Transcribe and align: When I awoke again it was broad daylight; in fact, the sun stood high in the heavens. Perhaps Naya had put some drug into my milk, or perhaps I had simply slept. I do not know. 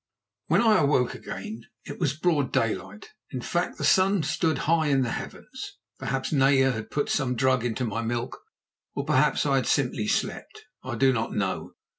When 0.47 0.63
I 0.63 0.79
awoke 0.79 1.13
again 1.13 1.67
it 1.85 1.99
was 1.99 2.17
broad 2.17 2.51
daylight; 2.51 3.09
in 3.29 3.39
fact, 3.41 3.77
the 3.77 3.83
sun 3.83 4.23
stood 4.23 4.57
high 4.65 4.87
in 4.87 5.03
the 5.03 5.11
heavens. 5.11 5.77
Perhaps 5.99 6.31
Naya 6.33 6.71
had 6.71 6.89
put 6.89 7.07
some 7.07 7.35
drug 7.35 7.63
into 7.63 7.85
my 7.85 8.01
milk, 8.01 8.39
or 8.95 9.05
perhaps 9.05 9.45
I 9.45 9.57
had 9.57 9.67
simply 9.67 10.07
slept. 10.07 10.65
I 10.83 10.95
do 10.95 11.13
not 11.13 11.33
know. 11.35 11.73